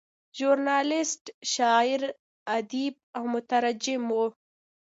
ژورنالیسټ، 0.37 1.23
شاعر، 1.53 2.01
ادیب 2.57 2.93
او 3.15 3.23
مترجم 3.33 4.03
و. 4.17 4.19